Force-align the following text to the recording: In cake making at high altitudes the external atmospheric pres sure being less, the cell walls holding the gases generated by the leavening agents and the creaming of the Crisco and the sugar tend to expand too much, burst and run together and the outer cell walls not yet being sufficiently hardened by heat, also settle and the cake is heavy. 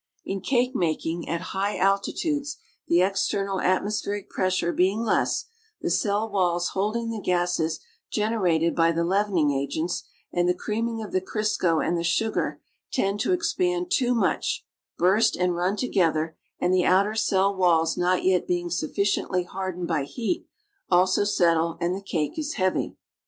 In 0.25 0.41
cake 0.41 0.73
making 0.73 1.29
at 1.29 1.41
high 1.53 1.77
altitudes 1.77 2.57
the 2.87 3.03
external 3.03 3.61
atmospheric 3.61 4.31
pres 4.31 4.55
sure 4.55 4.73
being 4.73 5.01
less, 5.03 5.45
the 5.79 5.91
cell 5.91 6.27
walls 6.27 6.69
holding 6.69 7.11
the 7.11 7.21
gases 7.21 7.79
generated 8.11 8.75
by 8.75 8.91
the 8.93 9.03
leavening 9.03 9.51
agents 9.51 10.01
and 10.33 10.49
the 10.49 10.55
creaming 10.55 11.03
of 11.03 11.11
the 11.11 11.21
Crisco 11.21 11.87
and 11.87 11.99
the 11.99 12.03
sugar 12.03 12.59
tend 12.91 13.19
to 13.19 13.31
expand 13.31 13.91
too 13.91 14.15
much, 14.15 14.65
burst 14.97 15.35
and 15.35 15.55
run 15.55 15.77
together 15.77 16.35
and 16.59 16.73
the 16.73 16.83
outer 16.83 17.13
cell 17.13 17.55
walls 17.55 17.95
not 17.95 18.23
yet 18.23 18.47
being 18.47 18.71
sufficiently 18.71 19.43
hardened 19.43 19.87
by 19.87 20.03
heat, 20.05 20.47
also 20.89 21.23
settle 21.23 21.77
and 21.79 21.93
the 21.93 22.01
cake 22.01 22.39
is 22.39 22.53
heavy. 22.53 22.95